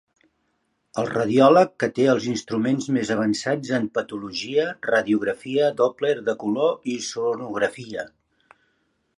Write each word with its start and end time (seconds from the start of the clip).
El 1.01 1.09
radiòleg 1.09 1.75
que 1.83 1.89
té 1.99 2.07
els 2.13 2.25
instruments 2.31 2.87
més 2.97 3.11
avançats 3.17 3.73
en 3.79 3.85
patologia, 3.99 4.65
radiografia, 4.93 5.71
doppler 5.83 6.15
de 6.31 6.39
color 6.47 6.91
i 6.95 6.97
sonografia. 7.13 8.09